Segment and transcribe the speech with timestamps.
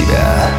[0.00, 0.50] себя.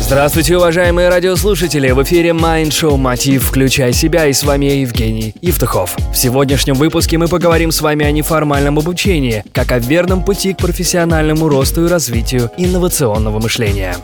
[0.00, 1.90] Здравствуйте, уважаемые радиослушатели!
[1.90, 5.96] В эфире Mind Show Мотив «Включай себя» и с вами Евгений Евтухов.
[6.12, 10.58] В сегодняшнем выпуске мы поговорим с вами о неформальном обучении, как о верном пути к
[10.58, 13.96] профессиональному росту и развитию инновационного мышления.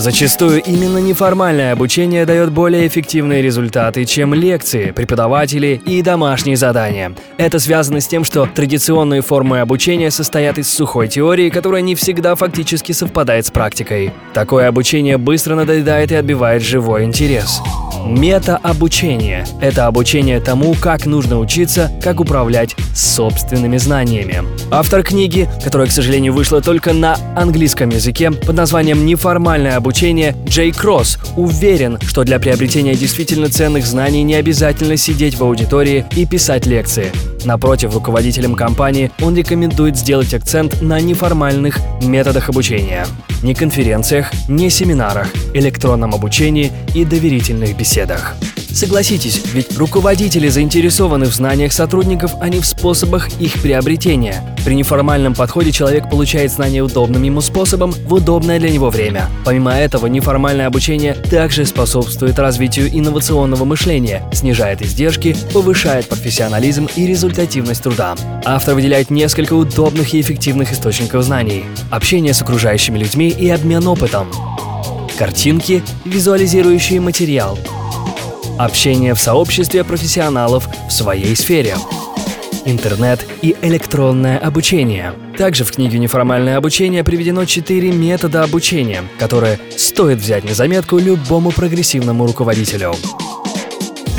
[0.00, 7.12] Зачастую именно неформальное обучение дает более эффективные результаты, чем лекции, преподаватели и домашние задания.
[7.36, 12.34] Это связано с тем, что традиционные формы обучения состоят из сухой теории, которая не всегда
[12.34, 14.14] фактически совпадает с практикой.
[14.32, 17.60] Такое обучение быстро надоедает и отбивает живой интерес.
[18.06, 24.44] Мета-обучение– это обучение тому, как нужно учиться, как управлять собственными знаниями.
[24.70, 30.72] Автор книги, которая, к сожалению, вышла только на английском языке, под названием «Неформальное обучение» Джей
[30.72, 36.66] Кросс, уверен, что для приобретения действительно ценных знаний не обязательно сидеть в аудитории и писать
[36.66, 37.12] лекции.
[37.44, 43.06] Напротив, руководителям компании он рекомендует сделать акцент на неформальных методах обучения.
[43.42, 48.36] Не конференциях, не семинарах, электронном обучении и доверительных беседах.
[48.72, 54.56] Согласитесь, ведь руководители заинтересованы в знаниях сотрудников, а не в способах их приобретения.
[54.64, 59.28] При неформальном подходе человек получает знания удобным ему способом в удобное для него время.
[59.44, 67.82] Помимо этого, неформальное обучение также способствует развитию инновационного мышления, снижает издержки, повышает профессионализм и результативность
[67.82, 68.14] труда.
[68.44, 71.64] Автор выделяет несколько удобных и эффективных источников знаний.
[71.90, 74.28] Общение с окружающими людьми и обмен опытом.
[75.18, 77.58] Картинки, визуализирующие материал–
[78.58, 81.76] Общение в сообществе профессионалов в своей сфере.
[82.64, 85.14] Интернет и электронное обучение.
[85.38, 91.50] Также в книге «Неформальное обучение» приведено четыре метода обучения, которые стоит взять на заметку любому
[91.52, 92.94] прогрессивному руководителю.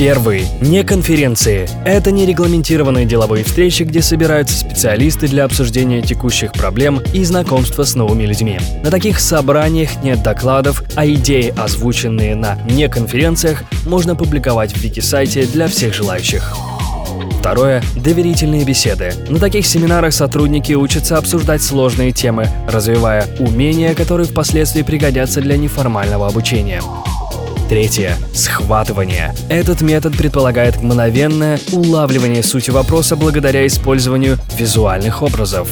[0.02, 0.48] Первый.
[0.62, 1.70] Не конференции.
[1.86, 8.24] Это нерегламентированные деловые встречи, где собираются специалисты для обсуждения текущих проблем и знакомства с новыми
[8.24, 8.58] людьми.
[8.84, 15.68] На таких собраниях нет докладов, а идеи, озвученные на неконференциях, можно публиковать в вики-сайте для
[15.68, 16.58] всех желающих.
[17.40, 19.14] Второе– доверительные беседы.
[19.30, 26.26] На таких семинарах сотрудники учатся обсуждать сложные темы, развивая умения, которые впоследствии пригодятся для неформального
[26.26, 26.82] обучения.
[27.72, 28.18] Третье.
[28.34, 29.34] Схватывание.
[29.48, 35.70] Этот метод предполагает мгновенное улавливание сути вопроса благодаря использованию визуальных образов.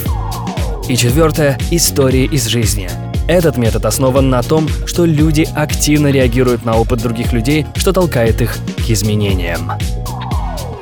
[0.88, 1.58] И четвертое.
[1.72, 2.90] Истории из жизни.
[3.28, 8.42] Этот метод основан на том, что люди активно реагируют на опыт других людей, что толкает
[8.42, 9.70] их к изменениям.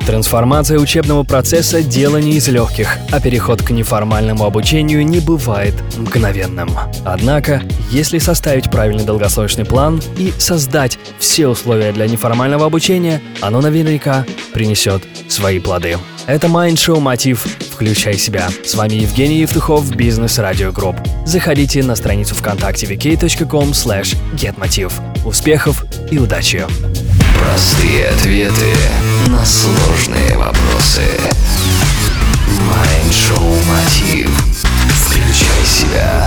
[0.08, 6.70] Трансформация учебного процесса– дело не из легких, а переход к неформальному обучению не бывает мгновенным.
[7.04, 14.26] Однако, если составить правильный долгосрочный план и создать все условия для неформального обучения, оно наверняка
[14.54, 15.98] принесет свои плоды.
[16.26, 18.48] Это Mind Show Мотив «Включай себя».
[18.64, 20.96] С вами Евгений Евтухов, Бизнес Радио Групп.
[21.26, 24.94] Заходите на страницу ВКонтакте vk.com slash getmotiv.
[25.26, 26.66] Успехов и удачи!
[27.48, 28.76] Простые ответы
[29.28, 31.02] на сложные вопросы.
[32.60, 34.30] Майншоу Мотив.
[34.90, 36.27] Включай себя.